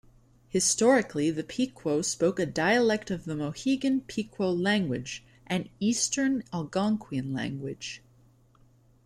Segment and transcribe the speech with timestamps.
[0.49, 8.01] Historically, the Pequot spoke a dialect of the Mohegan-Pequot language, an Eastern Algonquian language.